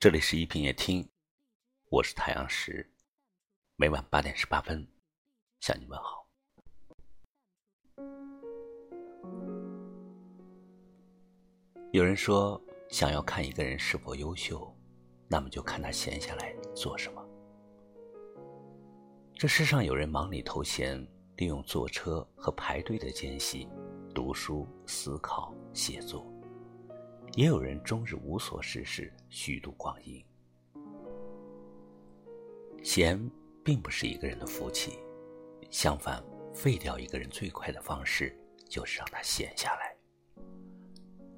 [0.00, 1.08] 这里是一品夜听，
[1.90, 2.88] 我是太阳石，
[3.74, 4.86] 每晚八点十八分
[5.58, 6.24] 向你问好。
[11.90, 14.72] 有人说，想要看一个人是否优秀，
[15.26, 17.28] 那么就看他闲下来做什么。
[19.34, 21.04] 这世上有人忙里偷闲，
[21.38, 23.68] 利用坐车和排队的间隙
[24.14, 26.27] 读书、思考、写作。
[27.34, 30.24] 也有人终日无所事事，虚度光阴。
[32.82, 33.18] 闲
[33.64, 34.98] 并不是一个人的福气，
[35.70, 36.22] 相反，
[36.54, 38.36] 废掉一个人最快的方式
[38.68, 39.94] 就是让他闲下来。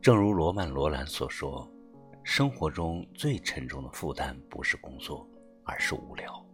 [0.00, 1.68] 正如罗曼·罗兰所说
[2.22, 5.28] ：“生活中最沉重的负担不是工作，
[5.64, 6.44] 而是无聊。”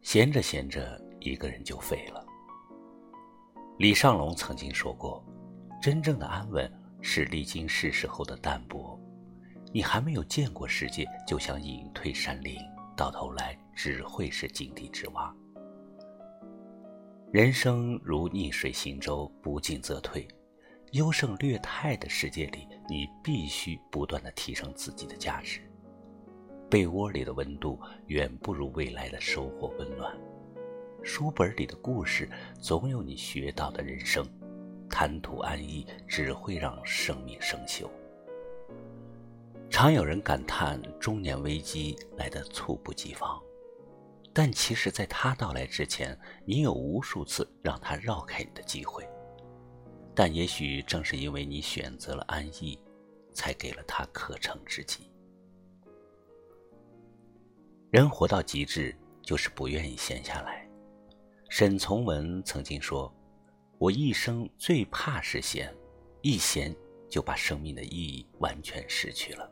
[0.00, 2.24] 闲着闲着，一个人就废了。
[3.78, 5.22] 李尚龙曾经说过
[5.82, 6.70] ：“真正的安稳。”
[7.08, 9.00] 是历经世事后的淡泊，
[9.72, 12.58] 你还没有见过世界，就想隐退山林，
[12.96, 15.32] 到头来只会是井底之蛙。
[17.32, 20.26] 人生如逆水行舟，不进则退。
[20.92, 25.60] 优胜劣汰的世界里，你必须不断的提升自己的价值。
[26.68, 30.12] 被窝里的温度远不如未来的收获温暖。
[31.04, 32.28] 书本里的故事，
[32.60, 34.26] 总有你学到的人生。
[34.88, 37.88] 贪图安逸，只会让生命生锈。
[39.68, 43.42] 常有人感叹中年危机来得猝不及防，
[44.32, 49.06] 但其实，在他到来之前，你有无数次让他绕开你的机会。
[50.14, 52.78] 但也许正是因为你选择了安逸，
[53.34, 55.10] 才给了他可乘之机。
[57.90, 60.66] 人活到极致，就是不愿意闲下来。
[61.48, 63.12] 沈从文曾经说。
[63.78, 65.74] 我一生最怕是闲，
[66.22, 66.74] 一闲
[67.10, 69.50] 就把生命的意义完全失去了。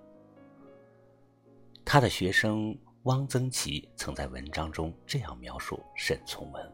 [1.84, 6.72] 他的学生汪曾祺曾在文章中这样描述沈从文：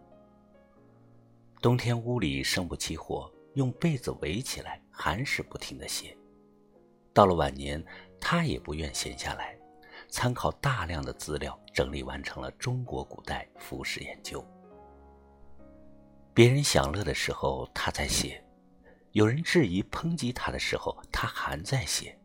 [1.61, 6.17] 冬天屋里生不起火，用被子围起来，还是不停的写。
[7.13, 7.85] 到了晚年，
[8.20, 9.58] 他也不愿闲下来，
[10.08, 14.41] 参考大量的资料，整理完成了中国古代服饰研究。
[16.40, 18.42] 别人享乐的时候，他在写；
[19.12, 22.18] 有人质疑、抨击他的时候，他还在写。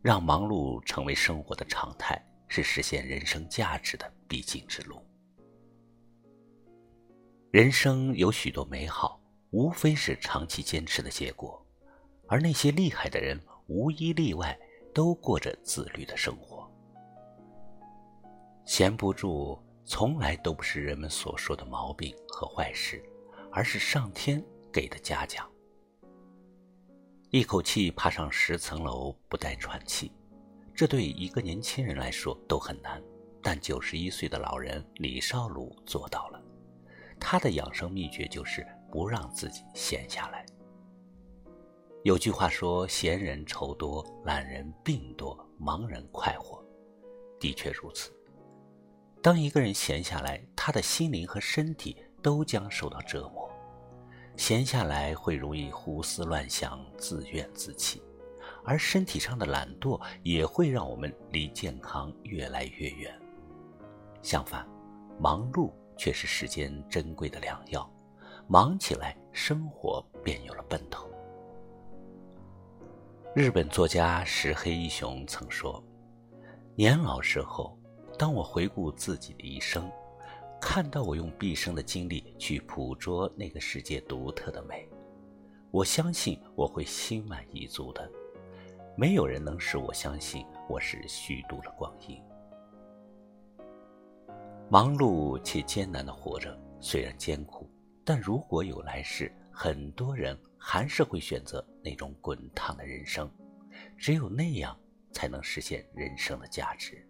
[0.00, 2.18] 让忙碌成为生活的常态，
[2.48, 4.98] 是实现人生价值的必经之路。
[7.50, 9.20] 人生有许多美好，
[9.50, 11.62] 无非是长期坚持的结果，
[12.28, 14.58] 而那些厉害的人，无一例外
[14.94, 16.66] 都过着自律的生活。
[18.64, 19.62] 闲不住。
[19.84, 23.02] 从来都不是人们所说的毛病和坏事，
[23.50, 25.48] 而是上天给的嘉奖。
[27.30, 30.12] 一口气爬上十层楼不带喘气，
[30.74, 33.02] 这对一个年轻人来说都很难，
[33.42, 36.40] 但九十一岁的老人李少鲁做到了。
[37.18, 40.44] 他的养生秘诀就是不让自己闲下来。
[42.02, 46.64] 有句话说：“闲人愁多，懒人病多，忙人快活。”
[47.38, 48.12] 的确如此。
[49.22, 53.48] 当一个人闲下来，他的心灵和身体都将受到折磨。
[54.36, 58.02] 闲下来会容易胡思乱想、自怨自弃，
[58.64, 63.16] 而身体上的懒惰也会让我们离健康越来越远。
[64.22, 64.66] 相反，
[65.20, 67.88] 忙碌却是世间珍贵的良药，
[68.48, 71.08] 忙起来，生活便有了奔头。
[73.36, 75.80] 日本作家石黑一雄曾说
[76.74, 77.78] ：“年老时候。”
[78.18, 79.90] 当我回顾自己的一生，
[80.60, 84.88] 看到我用毕生的精力去捕捉那个世界独特的美，
[85.70, 88.08] 我相信我会心满意足的。
[88.96, 92.22] 没有人能使我相信我是虚度了光阴。
[94.68, 97.68] 忙碌且艰难的活着，虽然艰苦，
[98.04, 103.30] 但如果有来世，很多人还是会选择那种滚烫的人生。
[103.96, 104.78] 只有那样，
[105.10, 107.04] 才能实现人生的价值。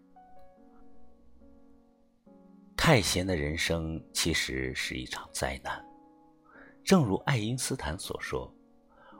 [2.75, 5.83] 太闲的人生其实是一场灾难，
[6.83, 8.53] 正如爱因斯坦所说：“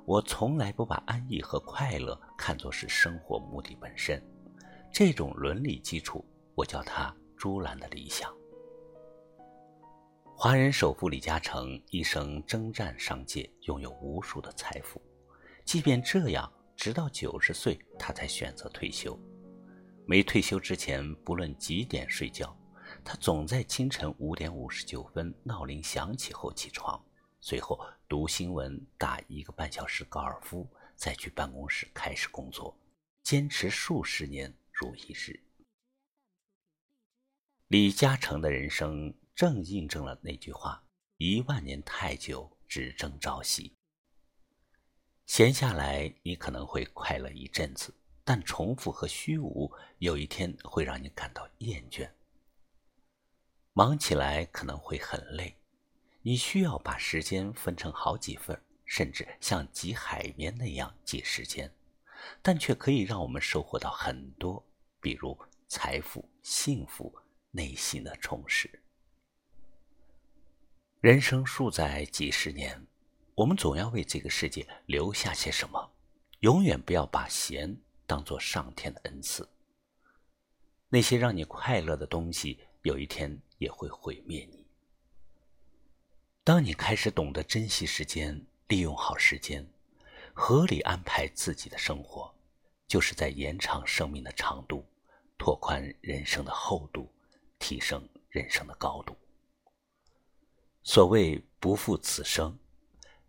[0.06, 4.22] 我从来不把安逸和快乐看作是生活目的本身，
[4.92, 8.30] 这种伦理基础，我叫它‘朱兰的理想’。”
[10.36, 15.02] 华人首富李嘉诚一生征战商界，拥有无数的财富，
[15.64, 19.18] 即便这样，直到九十岁他才选择退休。
[20.06, 22.54] 没退休之前，不论几点睡觉。
[23.04, 27.04] 他总在清晨五点五十九分闹铃响起后起床，
[27.42, 32.78] 随后读新闻、打一个半小时高尔夫，再去办公室开始工作，
[33.22, 35.40] 坚持数十年如一日。
[37.68, 40.84] 李嘉诚的人生正印证了那句话
[41.18, 43.74] ：“一万年太久，只争朝夕。”
[45.26, 52.10] 闲下来，你可能会快乐一阵子，但重复和虚无有一天会让你感到厌倦。
[53.74, 55.58] 忙起来可能会很累，
[56.22, 61.72] 你需要把时间分成好几份，甚至像挤海绵那样挤时间，
[62.42, 64.64] 但却可以让我们收获到很多，
[65.02, 65.38] 比如
[65.68, 67.14] 财富、幸福、
[67.52, 68.70] 内心的充实。
[71.02, 72.88] 人生数载几十年。
[73.36, 75.92] 我们总要为这个世界留下些什么，
[76.42, 77.76] 永远不要把闲
[78.06, 79.50] 当做上天的恩赐。
[80.88, 84.68] 那些让你快乐的东西，有一天也会毁灭你。
[86.44, 89.66] 当你开始懂得珍惜时间，利用好时间，
[90.34, 92.32] 合理安排自己的生活，
[92.88, 94.86] 就是在延长生命的长度，
[95.38, 97.10] 拓宽人生的厚度，
[97.58, 99.16] 提升人生的高度。
[100.84, 102.60] 所谓不负此生。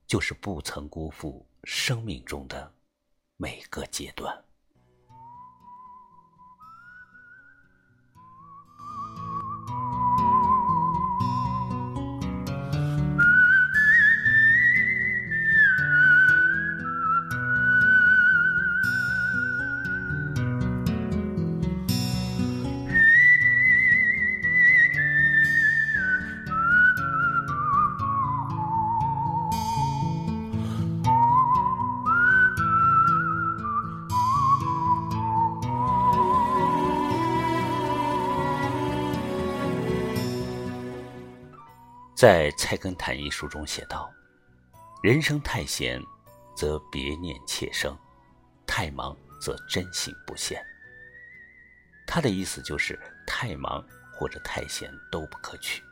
[0.06, 2.74] 就是不曾辜负生命中的
[3.38, 4.44] 每个阶段。
[42.24, 44.10] 在《菜根谭》一书中写道
[45.04, 46.02] ：“人生太闲，
[46.56, 47.94] 则别念妾生；
[48.66, 50.64] 太忙，则真心不现。”
[52.08, 55.82] 他的意思就是，太忙或者太闲都不可取。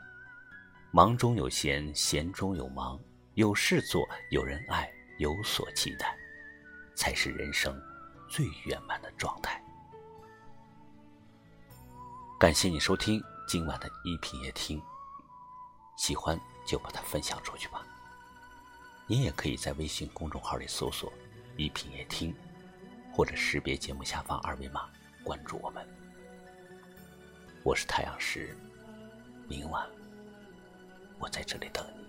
[0.90, 2.99] 忙中有闲，闲中有忙，
[3.35, 6.17] 有事做，有人爱，有所期待，
[6.94, 7.78] 才是人生
[8.26, 9.62] 最圆满的状态。
[12.40, 14.82] 感谢你收听今晚的一品夜听。
[16.02, 17.87] 喜欢就把它分享出去吧。
[19.06, 21.12] 你也可以在微信公众号里搜索
[21.56, 22.34] “一品夜听”，
[23.14, 24.90] 或者识别节目下方二维码
[25.22, 25.87] 关注我们。
[27.62, 28.58] 我是太阳石，
[29.46, 29.88] 明晚
[31.20, 32.01] 我在这里等你。